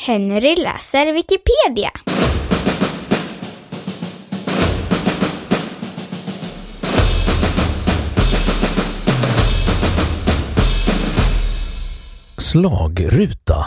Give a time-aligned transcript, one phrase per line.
[0.00, 1.90] Henry läser Wikipedia.
[12.38, 13.66] Slagruta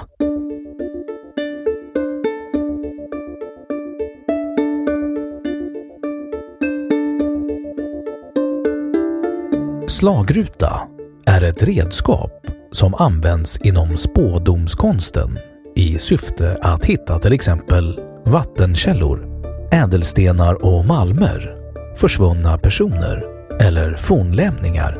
[9.87, 10.87] Slagruta
[11.25, 15.39] är ett redskap som används inom spådomskonsten
[15.75, 19.27] i syfte att hitta till exempel vattenkällor,
[19.71, 21.55] ädelstenar och malmer,
[21.97, 23.23] försvunna personer
[23.59, 24.97] eller fornlämningar.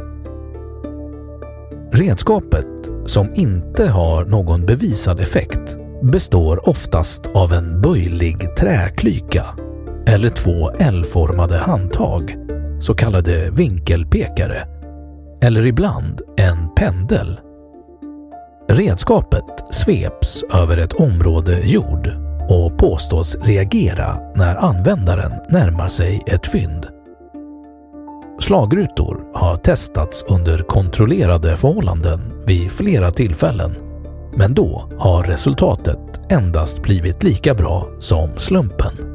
[1.92, 2.68] Redskapet,
[3.06, 9.46] som inte har någon bevisad effekt, består oftast av en böjlig träklyka
[10.08, 12.38] eller två L-formade handtag,
[12.80, 14.68] så kallade vinkelpekare,
[15.42, 17.40] eller ibland en pendel.
[18.74, 22.10] Redskapet sveps över ett område jord
[22.50, 26.88] och påstås reagera när användaren närmar sig ett fynd.
[28.40, 33.76] Slagrutor har testats under kontrollerade förhållanden vid flera tillfällen,
[34.36, 39.11] men då har resultatet endast blivit lika bra som slumpen.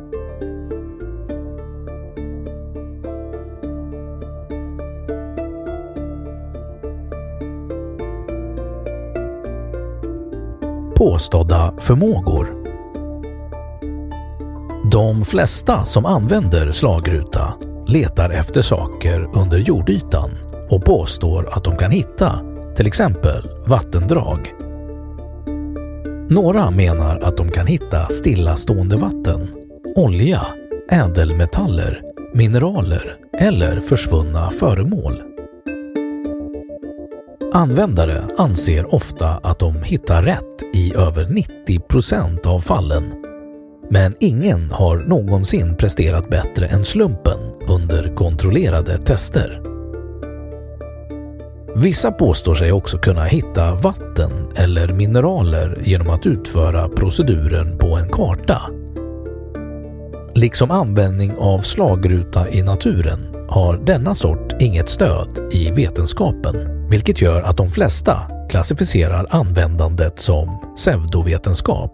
[10.96, 12.64] Påstådda förmågor
[14.90, 17.54] De flesta som använder slagruta
[17.86, 20.30] letar efter saker under jordytan
[20.70, 22.40] och påstår att de kan hitta
[22.76, 24.54] till exempel vattendrag.
[26.28, 29.48] Några menar att de kan hitta stillastående vatten,
[29.96, 30.46] olja,
[30.90, 32.02] ädelmetaller,
[32.34, 35.35] mineraler eller försvunna föremål.
[37.56, 43.14] Användare anser ofta att de hittar rätt i över 90 procent av fallen.
[43.90, 49.62] Men ingen har någonsin presterat bättre än slumpen under kontrollerade tester.
[51.76, 58.08] Vissa påstår sig också kunna hitta vatten eller mineraler genom att utföra proceduren på en
[58.08, 58.62] karta.
[60.34, 67.42] Liksom användning av slagruta i naturen har denna sort inget stöd i vetenskapen, vilket gör
[67.42, 71.92] att de flesta klassificerar användandet som pseudovetenskap.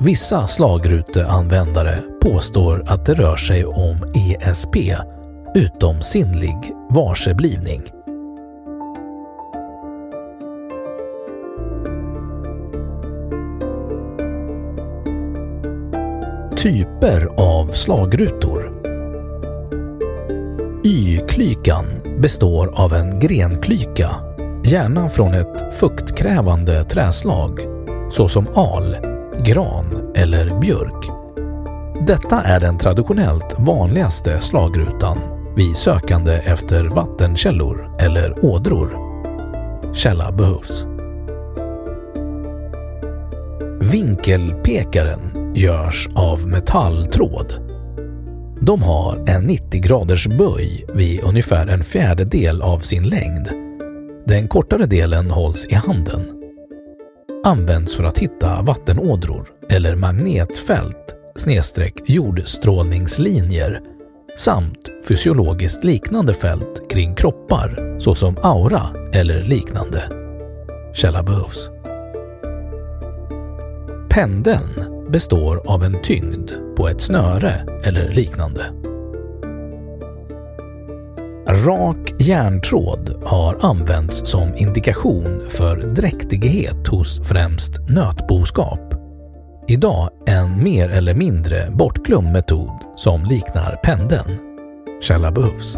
[0.00, 4.76] Vissa slagruteanvändare påstår att det rör sig om ESP,
[5.54, 7.82] utomsinnlig varseblivning.
[16.56, 18.73] Typer av slagrutor
[21.34, 21.86] Klykan
[22.18, 24.10] består av en grenklyka,
[24.64, 27.60] gärna från ett fuktkrävande träslag,
[28.10, 28.96] såsom al,
[29.44, 31.10] gran eller björk.
[32.06, 35.18] Detta är den traditionellt vanligaste slagrutan
[35.56, 38.98] vid sökande efter vattenkällor eller ådror.
[39.94, 40.84] Källa behövs.
[43.80, 47.63] Vinkelpekaren görs av metalltråd
[48.60, 53.48] de har en 90 graders böj vid ungefär en fjärdedel av sin längd.
[54.26, 56.30] Den kortare delen hålls i handen.
[57.44, 63.80] Används för att hitta vattenådror eller magnetfält snedstreck jordstrålningslinjer
[64.36, 70.02] samt fysiologiskt liknande fält kring kroppar såsom aura eller liknande.
[70.94, 71.68] Källa behövs.
[74.08, 77.52] Pendeln består av en tyngd på ett snöre
[77.84, 78.64] eller liknande.
[81.66, 88.94] Rak järntråd har använts som indikation för dräktighet hos främst nötboskap.
[89.68, 94.38] Idag en mer eller mindre bortglömd metod som liknar pendeln.
[95.02, 95.76] Källa behövs.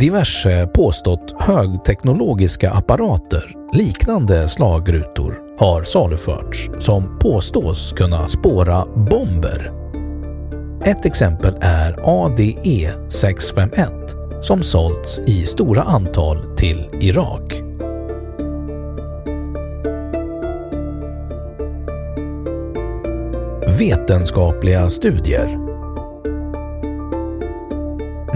[0.00, 9.72] Diverse påstått högteknologiska apparater liknande slagrutor har saluförts som påstås kunna spåra bomber.
[10.84, 13.88] Ett exempel är ADE 651
[14.42, 17.62] som sålts i stora antal till Irak.
[23.78, 25.58] Vetenskapliga studier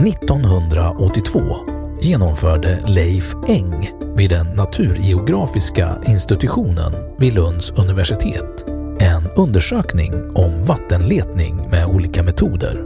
[0.07, 1.41] 1982
[2.01, 8.65] genomförde Leif Eng vid den naturgeografiska institutionen vid Lunds universitet
[8.99, 12.85] en undersökning om vattenletning med olika metoder.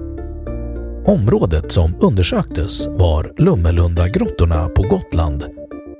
[1.06, 5.44] Området som undersöktes var Lummelunda-grottorna på Gotland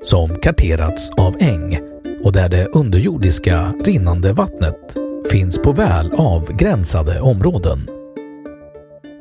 [0.03, 1.79] som karterats av äng
[2.23, 4.97] och där det underjordiska rinnande vattnet
[5.31, 7.87] finns på väl avgränsade områden.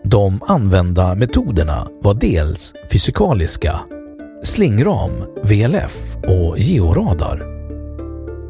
[0.05, 3.81] De använda metoderna var dels fysikaliska,
[4.43, 5.11] slingram,
[5.43, 7.43] VLF och georadar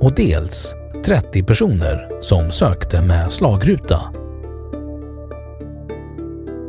[0.01, 4.01] och dels 30 personer som sökte med slagruta.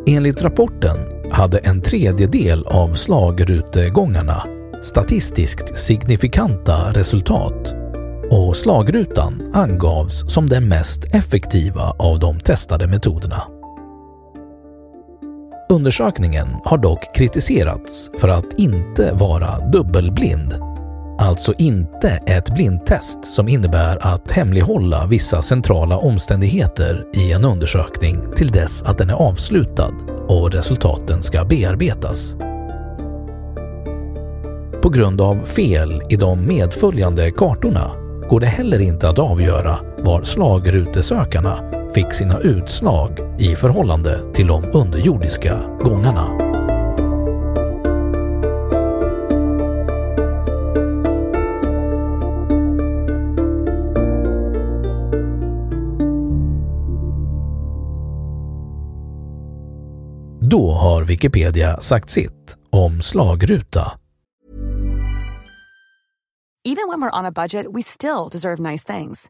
[0.07, 0.97] Enligt rapporten
[1.31, 4.43] hade en tredjedel av slagrutegångarna
[4.83, 7.73] statistiskt signifikanta resultat
[8.29, 13.60] och slagrutan angavs som den mest effektiva av de testade metoderna.
[15.71, 20.55] Undersökningen har dock kritiserats för att inte vara dubbelblind,
[21.19, 28.51] alltså inte ett blindtest som innebär att hemlighålla vissa centrala omständigheter i en undersökning till
[28.51, 29.93] dess att den är avslutad
[30.27, 32.35] och resultaten ska bearbetas.
[34.81, 37.91] På grund av fel i de medföljande kartorna
[38.29, 44.63] går det heller inte att avgöra var slagrutesökarna fick sina utslag i förhållande till de
[44.73, 46.51] underjordiska gångarna.
[60.51, 63.91] Då har Wikipedia sagt sitt om slagruta.
[66.65, 69.29] Even when we're on a budget we still deserve nice things.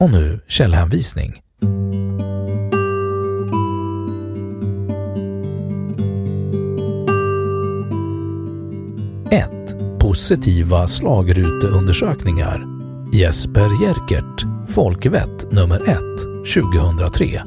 [0.00, 1.42] Och nu källhänvisning.
[9.30, 9.50] 1.
[10.00, 12.66] Positiva slagruteundersökningar.
[13.12, 15.98] Jesper Jerkert, Folkvett nummer 1,
[16.54, 17.42] 2003.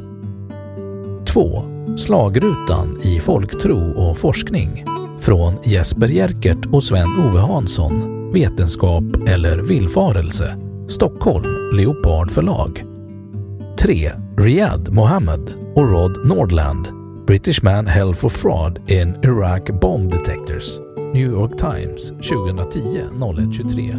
[1.34, 1.64] 2.
[1.98, 4.86] Slagrutan i folktro och forskning.
[5.20, 10.58] Från Jesper Jerkert och Sven-Ove Hansson, Vetenskap eller villfarelse.
[10.90, 12.84] Stockholm, Leopard förlag.
[13.80, 14.12] 3.
[14.38, 16.88] Riyad Mohammed och Rod Nordland.
[17.28, 20.80] British man Hell for fraud in Iraq bomb detectors.
[21.14, 23.96] New York Times 2010 0123.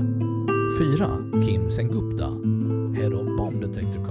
[0.79, 1.09] 4.
[1.47, 2.27] Kim Sengupta.
[3.03, 4.05] Head of Bomb Detector